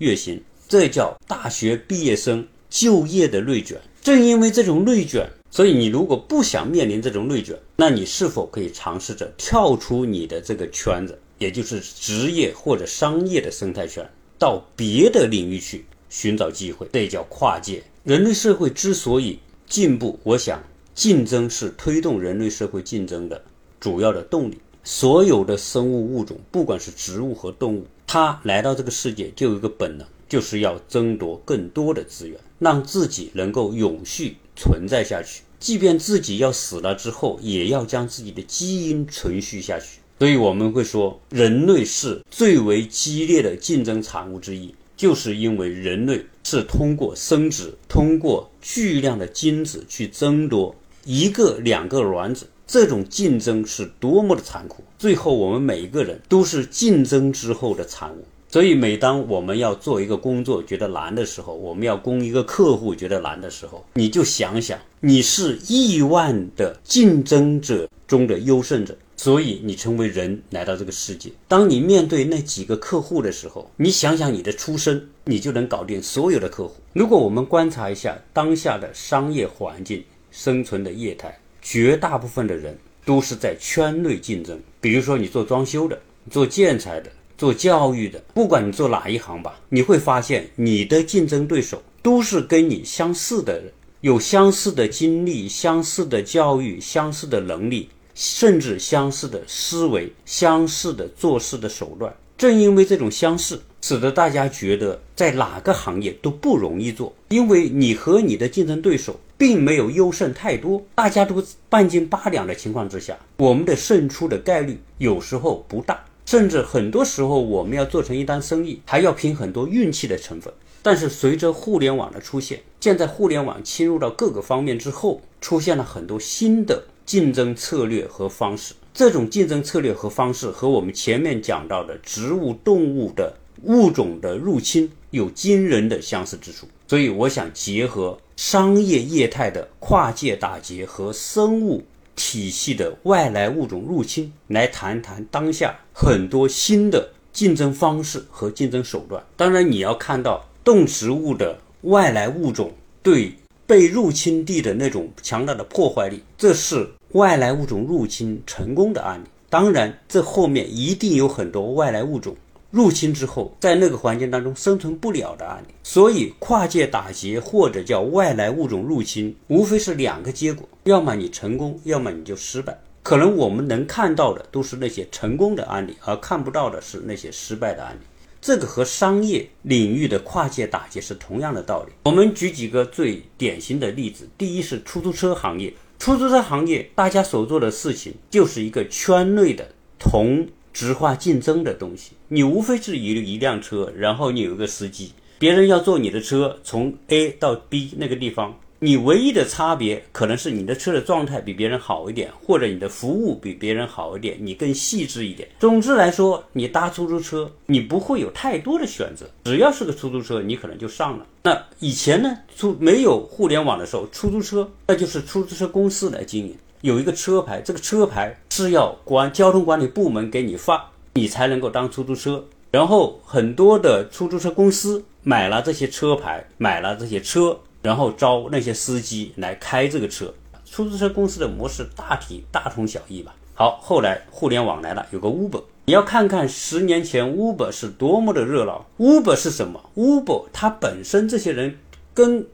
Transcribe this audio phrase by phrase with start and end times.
[0.00, 3.78] 月薪，这叫大学毕业生就业的内卷。
[4.00, 14.08] 正因为这种内卷，所以你如果不想面临这种内卷，那你是否可以尝试着跳出你的这个圈子，也就是职业或者商业的生态圈，
[14.38, 16.88] 到别的领域去寻找机会？
[16.90, 17.82] 这叫跨界。
[18.02, 19.38] 人类社会之所以
[19.68, 20.64] 进步，我想
[20.94, 23.44] 竞争是推动人类社会竞争的
[23.78, 24.56] 主要的动力。
[24.82, 32.36] 所有的生物物种，不管是植物和动物，他来到这个世界就有一个本能，就是要争夺更多的资源。
[32.58, 40.00] 让自己能够永续存在下去，即便自己要死了之后，也要将自己的基因存续下去。
[40.18, 54.84] 所以我们会说，人类是最为激烈的竞争产物之一，就是因为人类是通过生殖，通过巨量的精子去争夺一个、两个卵子，这种竞争是多么的残酷。
[54.96, 58.24] 最后，我们每一个人都是竞争之后的产物。
[58.48, 71.28] 所以，每当我们要做一个工作觉得难的时候，我们要攻一个客户觉得难的时候，你就想想，你是亿万的竞争者中的优胜者，所以你成为人来到这个世界。
[71.48, 76.74] 当你面对那几个客户的时候，你想想你的出身，你就能搞定所有的客户。
[76.92, 81.36] 如果我们观察一下当下的商业环境、生存的业态，
[81.72, 84.60] 绝大部分的人都是在圈内竞争。
[84.80, 85.96] 比如说，你做装修的，
[86.28, 87.08] 做建材的。
[87.38, 102.12] 做教育的，不管你做哪一行吧，你会发现你的竞争对手都是跟你相似的人，有相似的经历、相似的教育、相似的能力，甚至相似的思维、相似的做事的手段。
[102.40, 116.02] 正因为这种相似，使得大家觉得在哪个行业都不容易做，因为你和你的竞争对手并没有优胜太多，大家都半斤八两的情况之下，我们的胜出的概率有时候不大。
[116.24, 120.50] 甚至很多时候，我们要做成一单生意，还要拼很多运气的成分。
[120.80, 128.72] 但是随着互联网的出现，现在互联网侵入到各个方面之后，出现了很多新的竞争策略和方式。
[129.00, 136.68] 这种竞争策略和方式和我们前面讲到的植物、动物的物种的入侵有惊人的相似之处。
[136.86, 141.82] 所以，我想结合商业业态的跨界打劫和生物。
[142.14, 149.24] 体系的外来物种入侵，来谈谈当下很多新的竞争方式和竞争手段。
[149.34, 152.70] 当然，你要看到动植物的外来物种
[153.02, 153.34] 对
[153.66, 159.26] 被入侵地的那种强大的破坏力，这是外来物种入侵成功的案例。
[159.48, 162.36] 当然，这后面一定有很多外来物种。
[162.70, 172.78] 入侵之后，在那个环境当中生存不了的案例，所以跨界打劫或者叫外来物种入侵，无非是两个结果：要么你成功，要么你就失败。
[173.02, 178.00] 可能我们能看到的都是那些成功的案例，而看不到的是那些失败的案例。
[178.40, 181.92] 这个和商业领域的跨界打劫是同样的道理。
[182.04, 189.68] 我们举几个最典型的例子：第一是出租车行业，出租车行业大家所做的事情就是一个圈内的
[189.98, 190.48] 同。
[190.72, 205.46] 质化竞争的东西，你无非是一一辆车，然后你有一个司机，别人要坐你的车从 A 到 B 那个地方，你唯一的差别可能是你的车的状态比别人好一点，或者你的服务比别人好一点，你更细致一点。
[205.58, 211.26] 总之来说，你搭出租车，你不会有太多的选择，只要是个出租车，你可能就上了。
[211.42, 216.56] 那以前呢，出没有互联网的时候，出租车那就是出租车公司来经营。
[216.80, 222.42] 有一个车牌，这个车牌是要管交通管理部门给你发，你才能够当出租车。
[222.70, 230.32] 然后很多的出租车公司买了这些车牌，买了这些车，然后招那些司机来开这个车。
[230.64, 233.34] 出租车公司的模式大体大同小异吧。
[233.54, 238.86] 好，后来互联网来了，有个 Uber，你要看看十年前 Uber 是多么的热闹。
[238.98, 241.76] Uber 是什么？Uber 它本身这些人
[242.14, 242.46] 跟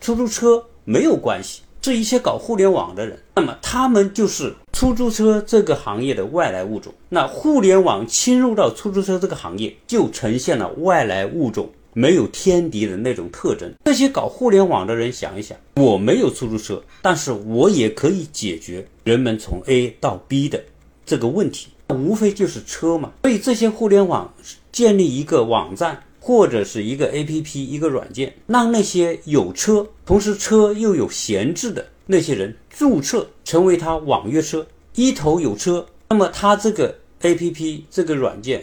[0.00, 1.62] 出租车没有关系。
[1.82, 6.92] 这一些搞互联网的人，那么他们就是出租车这个行业的外来物种。
[7.08, 13.72] 那互联网侵入到出租车这个行业，就呈现了外来物种没有天敌的那种特征。
[13.84, 20.62] 这些搞互联网的人想一想，我没有出租车，但是我也可以解决人们从 A 到 B 的
[21.04, 23.12] 这个问题，无非就是车嘛。
[23.22, 24.32] 所以这些互联网
[24.72, 26.02] 建立一个网站。
[26.22, 38.62] 或者是一个 A P P 一个软件，让那些有车，同时车又有闲置的那些人注册成为他网约车一头有车，那么他这个 A P P 这个软件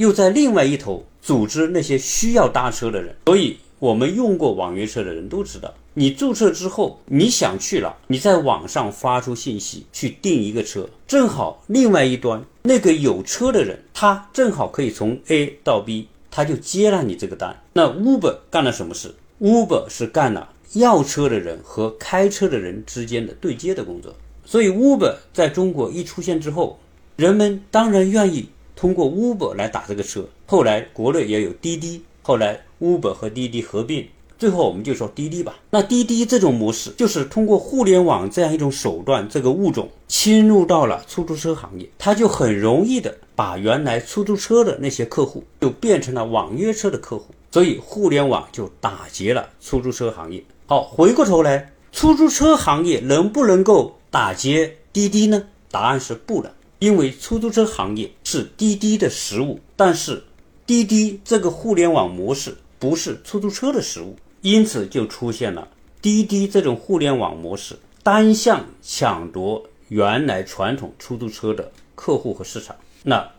[0.00, 3.14] 又在另外一头组织那些需要搭车的人。
[3.26, 16.08] 所以，我们用过网约车的人都知道，你注册之后，你想去了，你在网上发出信息去订一个车，正好另外一端那个有车的人，他正好可以从 A 到 B。
[16.32, 17.60] 他就接了你这个单。
[17.72, 24.14] 那 Uber 干了什么事？Uber 是干了要车的人和开车的人之间的对接的工作。
[24.44, 26.78] 所以 Uber 在中国一出现之后，
[27.16, 28.48] 人们当然愿意
[28.80, 30.26] 通过 Uber 来打这个车。
[30.46, 34.08] 后来国内也有滴滴，后来 Uber 和滴滴合并。
[34.38, 35.56] 最后我们就说滴滴吧。
[35.68, 47.26] 那滴滴这种模式，就是通过互联网这样一种手段，这个物种侵入到了出租车行业，它就很容易的把原来出租车的那些客户，就变成了网约车的客户。
[47.50, 50.42] 所以互联网就打劫了出租车行业。
[50.64, 55.42] 好，回过头来，出租车行业能不能够打劫滴滴呢？
[55.70, 56.50] 答案是不能，
[56.80, 60.24] 因为出租车行业是滴滴的食物，但是
[60.66, 64.16] 滴滴这个互联网模式不是出租车的食物。
[64.40, 65.68] 因此，就出现了
[66.00, 72.74] 滴滴这种互联网模式，单向抢夺原来传统出租车的客户和市场。
[73.02, 73.30] 那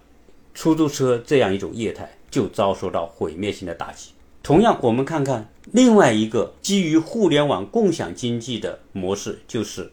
[0.54, 4.12] 出租车这样一种业态就遭受到毁灭性的打击。
[4.44, 9.92] 同样，我们看看另外一个基于互联网共享经济的模式，就是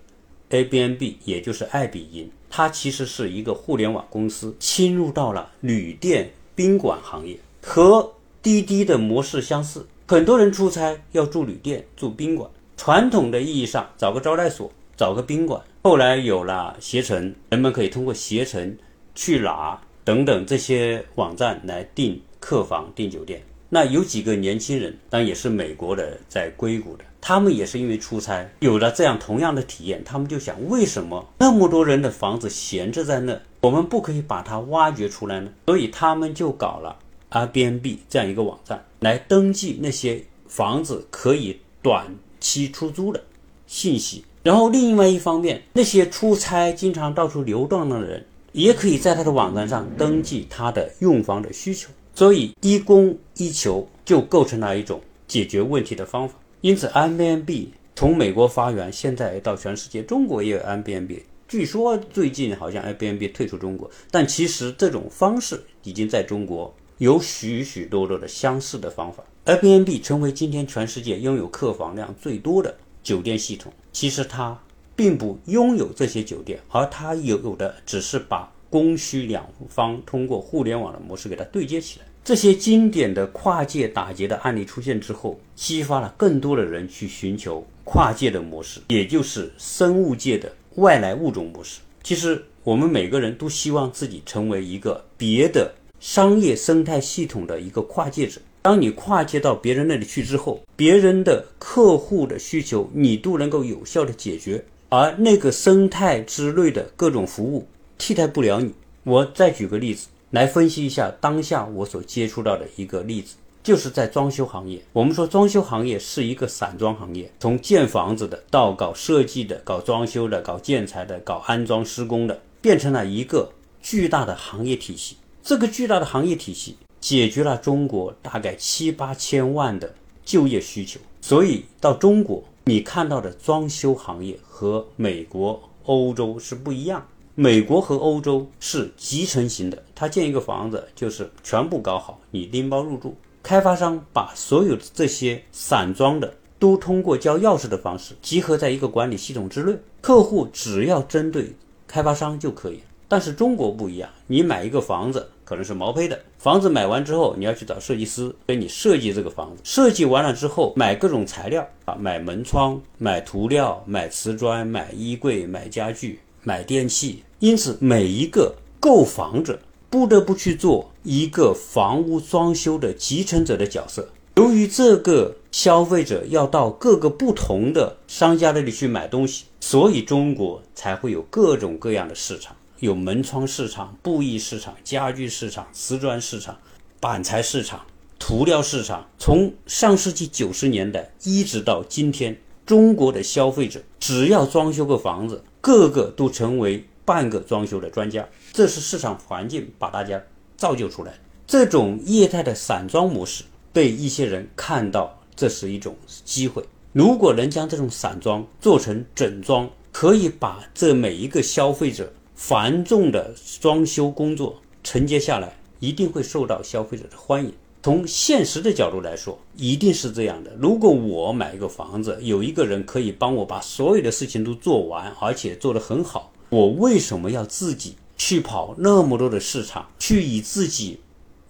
[0.50, 2.30] A B N B，也就是爱彼迎。
[2.50, 8.12] 它其实是一个互联网公司，侵入到了旅店宾馆行业，和
[8.42, 9.86] 滴滴的模式相似。
[10.06, 15.62] 很多人出差要住旅店、住宾馆，传统的意义上找个招待所、找个宾馆。
[15.82, 18.76] 后来有了携程，人们可以通过携程、
[19.14, 23.42] 去哪等等这些网站来订客房、订酒店。
[23.68, 35.50] 那有几个年轻人，当然也是美国的，在硅谷的，他们也是因为出差有了这样同样的体验，他们就想：为什么那么多人的房子闲置在那，我们不可以把它挖掘出来呢？
[35.66, 36.96] 所以他们就搞了。
[37.30, 42.06] Airbnb 这样一个网站来登记那些房子可以短
[42.40, 43.22] 期出租的
[43.66, 56.34] 信息，然后另外一方面，那些出差经常到处流动的人也可以在他的网站上登记他的用房的需求，所以一供一求就构成了一种解决问题的方法。
[56.62, 61.20] 因此，Airbnb 从美国发源，现在到全世界，中国也有 MBNB。
[61.46, 66.74] 据说最近好像 Airbnb 退出中国，但其实这种方式已经在中国。
[66.96, 73.72] 有许许多多的相似的方法，Airbnb 成为今天全世界拥有客房量最多的酒店系统。
[73.92, 74.60] 其实它
[74.96, 82.06] 并不拥有这些酒店，而它有的只是把供需两方通过互联网的模式给它对接起来。
[82.28, 91.80] 这些经典的跨界打劫的案例出现之后，激发了更多的人去寻求跨界的模式，也就是生物界的外来物种模式。
[92.02, 95.72] 其实我们每个人都希望自己成为一个别的。
[96.00, 107.66] 商业生态系统的一个跨界者，当你跨界到别人那里去之后，别人的客户的需求你都能够有效的解决，而那个生态之类的各种服务
[107.96, 108.74] 替代不了你。
[109.04, 114.82] 我再举个例子来分析一下当下我所接触到的一个例子，就是在装修行业。
[114.92, 125.16] 我们说装修行业是一个散装行业，从建房子的到搞设计的、搞装修的、搞建材的、搞安装施工的，变成了一个巨大的行业体系。
[125.42, 129.94] 这个巨大的行业体系解决了中国大概七八千万的
[130.24, 137.06] 就业需求，所以到中国你看到的装修行业和美国、欧洲是不一样。
[137.40, 143.16] 美国和欧洲是集成型的，他建一个房子就是全部搞好，你拎包入住。
[143.44, 151.54] 开发商把所有的这些散装的都通过交钥匙的方式集合在一个管理系统之内，客户只要针对
[151.86, 152.80] 开发商就可以。
[153.06, 155.30] 但是中国不一样，你买一个房子。
[155.44, 159.62] 可能是毛坯的房子，买完之后你要去找设计师给你设计这个房子。
[159.62, 167.22] 设计完了之后，买各种材料啊，买门窗、买涂料、买瓷砖、买衣柜、买家具、买电器。
[167.40, 174.08] 因此，每一个购房者不得不去做一个房屋装修的集成者的角色。
[174.36, 182.56] 由于这个消费者要到各个不同的商家那里去买东西，所以中国才会有各种各样的市场。
[182.80, 186.56] 有门窗市场、布艺市场、家具市场、瓷砖市场、
[187.00, 187.80] 板材市场、
[188.18, 189.08] 涂料市场。
[189.18, 198.28] 从上世纪九十年代一直到今天，中国的消费者只要装修个房子，个个都成为半个装修的专家。
[198.52, 200.22] 这是市场环境把大家
[200.58, 201.14] 造就出来。
[201.46, 205.96] 这种业态的散装模式被一些人看到，这是一种
[206.26, 206.62] 机会。
[206.92, 212.12] 如果能将这种散装做成整装，可以把这每一个消费者。
[212.34, 217.52] 繁重的装修工作承接下来，一定会受到消费者的欢迎。
[217.82, 220.52] 从现实的角度来说，一定是这样的。
[220.56, 231.00] 如果我买一个房子，有一个人可以帮我把所有的事情都做完，而且做得很好，我为什么要自己去跑那么多的市场，去以自己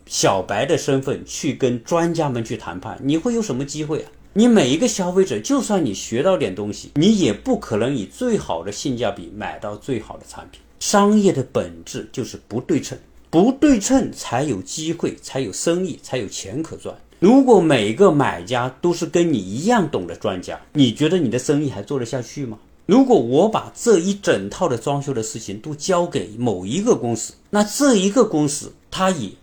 [0.07, 4.11] 小白的身份去跟专家们去谈判，你会有什么机会啊？
[4.35, 10.61] 你每一个消费者，就算你学到点东西，你也不可能以最好的性价比买到最好的产品。
[10.81, 12.97] 商业的本质就是不对称，
[13.31, 16.95] 不对称才有机会，才有生意，才有钱可赚。
[17.19, 22.59] 如果每一个买家都是跟你一样懂的专家，你觉得你的生意还做得下去吗？
[22.89, 29.37] 如果我把这一整套的装修的事情都交给某一个公司，那这一个公司他以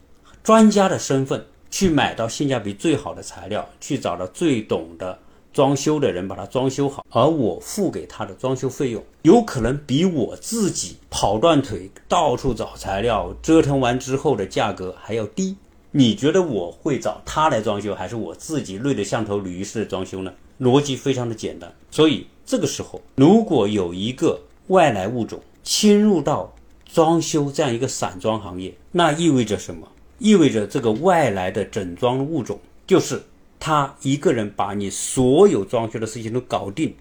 [0.43, 1.45] 专家的身份。
[1.71, 5.19] 去买到性价比最好的材料，去找到最懂的
[5.51, 15.57] 装修的人把它装修好，而我付给他的装修费用，有可能比我自己跑断腿到处找材料折腾完之后的价格还要低。
[15.91, 20.31] 你觉得我会找他来装修，还是我自己累得像头驴似的装修呢？
[20.61, 21.69] 逻辑非常的简单。
[21.91, 26.53] 所以这个时候，如果有一个外来物种侵入到
[26.85, 29.87] 装修这样一个散装行业，那意味着什么？
[30.19, 33.21] 意味着这个外来的整装物种，就是
[33.59, 36.95] 他一个人把你所有装修的事情都搞定，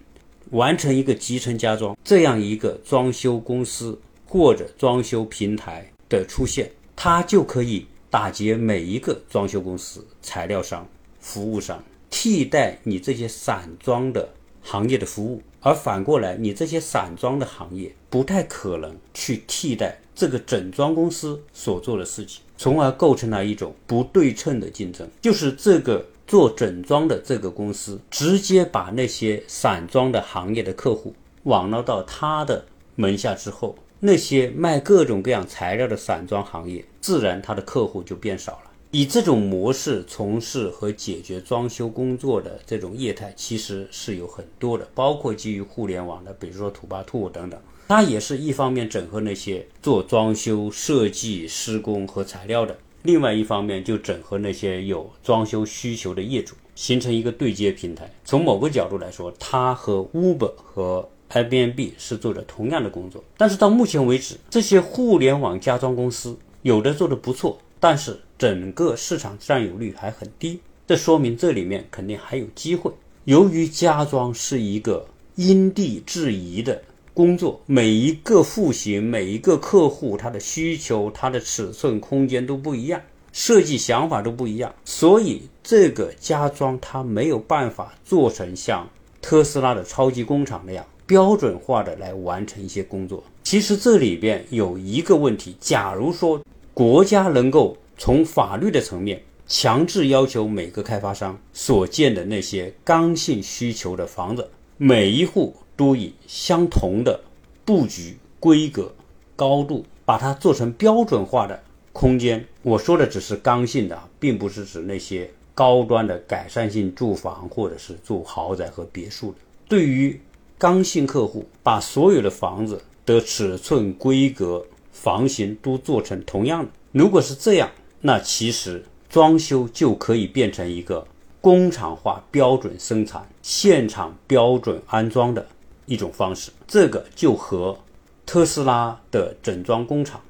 [0.51, 3.97] 完成一个集成家装这样一个装修公司
[4.27, 10.85] 或者装修平台的出现，他就可以打劫每一个装修公司、材料商、
[11.19, 14.27] 服务商，替代你这些散装的
[14.65, 15.41] 行业的服务。
[15.61, 25.07] 而反过来，你这些散装的行业不太可能去替代这个整装公司所做的事情，从而构成了一种不对称的竞争。
[25.21, 38.64] 就是这个做整装的这个公司，直接把那些散装的行业的客户网络到他的门下之后，那些卖各种各样材料的散装行业，自然他的客户就变少了。
[38.95, 47.59] 以这种模式从事和解决装修工作的这种业态，其实是有很多的，包括基于互联网的，比如说土巴兔等等。
[47.89, 58.09] 它也是一方面整合那些做装修设计、施工和材料的，另外一方面就整合那些有装修需求的业主，形成一个对接平台。
[58.23, 63.21] 从某个角度来说，它和 Uber 和 Airbnb 是做着同样的工作。
[63.35, 67.59] 但是到目前为止，这些互联网家装公司有的做得不错。
[67.77, 72.91] 但是整个市场占有率还很低，这说明这里面肯定还有机会。
[73.23, 76.81] 由于家装是一个因地制宜的
[77.13, 83.01] 工作，每一个户型、每一个客户他的需求、他的尺寸、空间都不一样，
[83.31, 88.87] 设计想法都不一样，所以这个家装它没有办法做成像
[89.21, 93.23] 特斯拉的超级工厂那样标准化的来完成一些工作。
[93.43, 96.41] 其实这里边有一个问题，假如说。
[96.75, 107.19] 国家能够从法律的层面强制要求每个开发商所建的那些刚性需求的房子，每一户都以相同的
[107.63, 108.93] 布局、规格、
[109.35, 111.61] 高度，把它做成标准化的
[111.93, 112.45] 空间。
[112.61, 119.37] 我说的只是刚性的，并不是指那些高端的改善性住房或者是住豪宅和别墅的。
[119.67, 120.19] 对于
[120.57, 124.65] 刚性客户，把所有的房子的尺寸、规格。
[124.97, 127.69] 房型都做成同样的，如果是这样，
[128.01, 131.07] 那其实装修就可以变成一个
[131.41, 135.47] 工厂化标准生产、现场标准安装的
[135.85, 136.51] 一种方式。
[136.67, 137.77] 这个就和
[138.25, 140.21] 特斯拉的整装工厂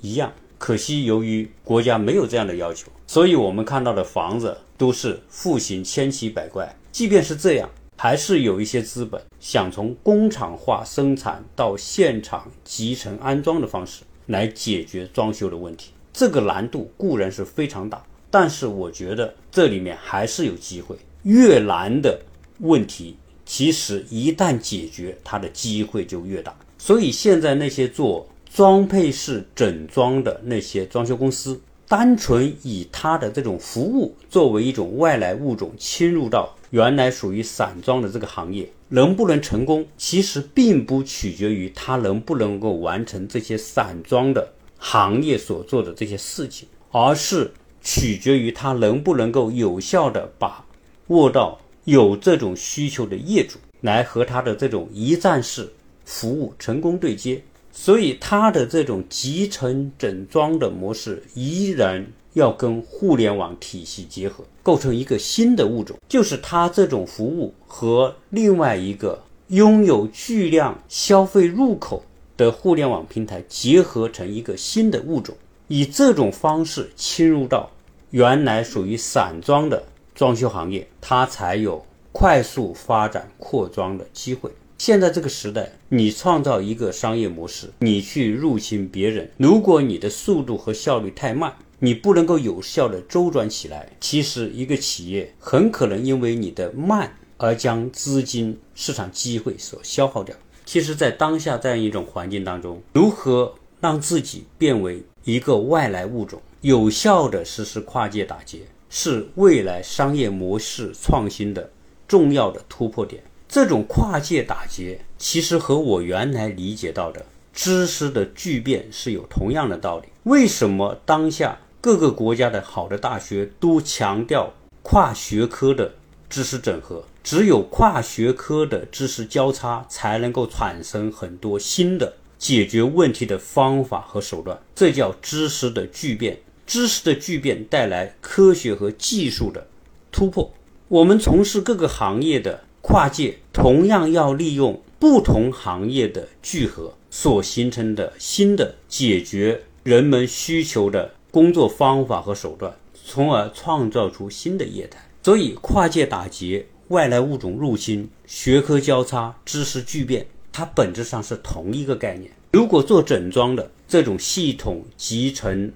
[0.00, 0.32] 一样。
[0.58, 6.76] 可惜由于国家没有这样的要求，所以我们看到的房子都是户型千奇百怪。
[6.92, 14.02] 即便是这样，还是有一些资本想从工厂化生产到现场集成安装的方式。
[14.28, 20.96] 来解决装修的问题，这个难度固然是非常大，但是我觉得这里面还是有机会。
[21.24, 22.18] 越难的
[22.60, 26.54] 问题，其实一旦解决，它的机会就越大。
[26.78, 38.70] 所以现在那些做装配式整装的那些装修公司，单纯以它的这种服务作为一种外来物种侵入到原来属于散装的这个行业。
[38.90, 44.46] 能不能成功，其实并不取决于他能不能够完成这些散装的
[44.78, 47.52] 行业所做的这些事情，而是
[47.82, 50.64] 取决于他能不能够有效的把
[51.08, 55.72] 握到有这种需求的业主来和他的这种一站式
[56.04, 57.42] 服务成功对接。
[57.72, 62.06] 所以，他的这种集成整装的模式依然。
[62.34, 72.04] 要跟互联网体系结合，构成一个新的物种，就是它这种服务和另外一个拥有巨量消费入口
[72.36, 75.36] 的互联网平台结合成一个新的物种，
[75.68, 77.70] 以这种方式侵入到
[78.10, 84.50] 原来属于散装的装修行业，它才有快速发展扩装的机会。
[84.78, 91.52] 现在这个时代，你创造一个商业模式，你去入侵别人，如果你的速度和效率太慢。
[91.80, 100.34] 你不能够有效的周转起来，其实一个企业很可能因为你的慢而将资金、市场机会所消耗掉。
[100.74, 111.70] 其实，在当下这样一种环境当中，如何让自己变为一个外来物种，有效的实施跨界打劫，是未来商业模式创新的
[112.08, 113.22] 重要的突破点。
[113.46, 120.08] 这种跨界打劫，其实和我原来理解到的知识的巨变是有同样的道理。
[120.24, 124.52] 为什么当下各个国家的好的大学都强调
[124.82, 125.94] 跨学科的
[126.34, 127.04] 知识整合？
[127.22, 134.58] 只有跨学科的知识交叉，才能够产生很多新的解决问题的方法和手段。
[134.74, 136.36] 这叫知识的巨变。
[136.66, 139.64] 知识的巨变带来科学和技术的
[140.10, 140.52] 突破。
[140.88, 152.74] 我们从事各个行业的跨界，同样要利用不同行业的聚合所形成的新的解决人们需求的工作方法和手段，
[153.06, 154.98] 从而创造出新的业态。
[155.24, 162.30] 所以，跨界打劫、外来物种入侵、学科交叉、知识巨变，它本质上是同一个概念。
[162.52, 165.72] 如果做整装的这种系统集成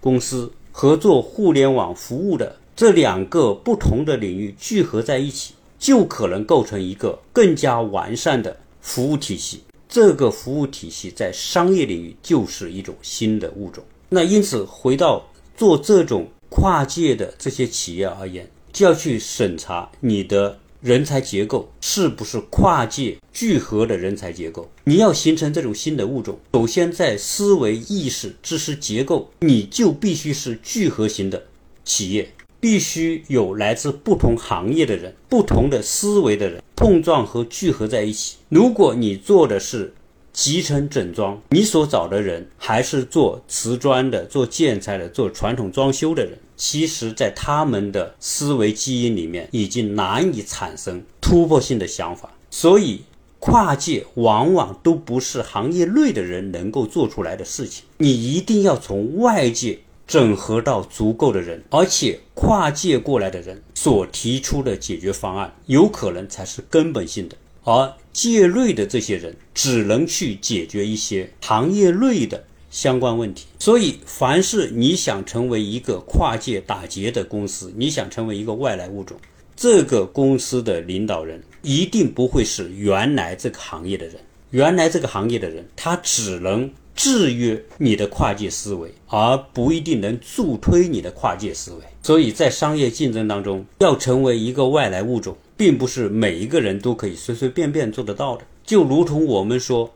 [0.00, 9.64] 公司和做互联网服务的这两个不同的领域聚合在一起，就可能构成一个更加完善的服务体系。
[9.88, 13.82] 这个服务体系在商业领域就是一种新的物种。
[14.08, 15.20] 那因此，回到
[15.56, 20.58] 做这种跨界的这些企业而言，就要去审查你的。
[20.84, 24.68] 人才结构是不是跨界聚合的人才结构？
[24.84, 31.42] 你要形成这种新的物种，首先在思维、意识、知识结构，你就必须是聚合型的
[31.86, 38.36] 企业，必须有来自不同行业的人、不同的思维的人碰撞和聚合在一起。
[38.50, 39.94] 如果你做的是
[40.34, 46.38] 集成整装，你所找的人还是做瓷砖的、做建材的、做传统装修的人。
[46.56, 53.02] 其实，在他们的思维基因里面，已经难以产生突破性的想法，所以
[53.40, 57.84] 跨界往往都不是行业内的人能够做出来的事情。
[57.98, 72.44] 你一定要从外界整合到足够的人，而且跨界过来的人所提出的解决方案，有可能才是根本性的，而界内的这些人只能去解决一些行业内的。
[72.74, 79.16] 相关问题，所以凡是你想成为一个跨界打劫的公司，你想成为一个外来物种，
[79.54, 84.16] 这个公司的领导人一定不会是原来这个行业的人。
[84.50, 91.78] 原来这个行业的人，他只能制约你的跨界思维，而不一定能助推你的跨界思维。
[92.02, 98.44] 所以在商业竞争当中，要成为一个外来物种，并不是每一个人都可以随随便便做得到的。
[98.66, 99.94] 就如同我们说，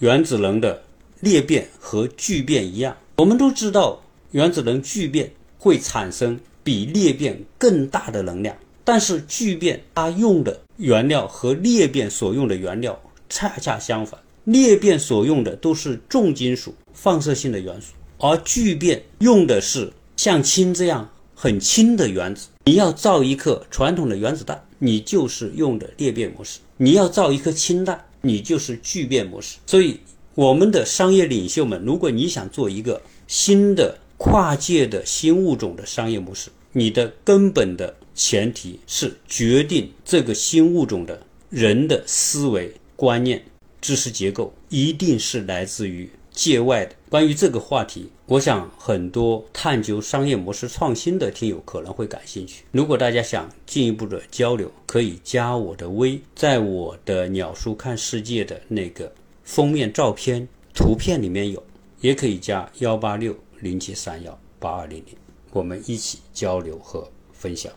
[0.00, 0.82] 原子能的。
[1.20, 4.00] 裂变和聚变一样，我们都知道
[4.30, 22.46] 原子能聚变会产生比裂变更大的能量，但是聚变它用的原料和裂变所用的原料恰恰相反，裂变所用的都是重金属放射性的元素，而聚变用的是像氢这样很轻的原子。
[22.64, 29.56] 你要造一颗传统的原子弹，你就是用的裂变模式；你要造一颗氢弹，你就是聚变模式。
[29.66, 29.98] 所以。
[30.38, 41.20] 我们的商业领袖们，如果你想做一个新的跨界的新物种的商业模式，你的根本的前提是决定这个新物种的
[41.50, 43.42] 人的思维观念、
[43.80, 46.94] 知识结构一定是来自于界外的。
[47.10, 52.62] 关于这个话题，我想很多探究商业模式创新的听友可能会感兴趣。
[52.70, 59.12] 如果大家想进一步的交流，可以加我的微，在我的鸟叔看世界的那个。
[59.48, 61.64] 封面照片、图片里面有，
[62.02, 65.16] 也可以加幺八六零七三幺八二零零，
[65.52, 67.72] 我们一起交流和分享。